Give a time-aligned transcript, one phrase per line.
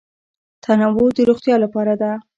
[0.63, 2.11] تنوع د روغتیا لپاره ده.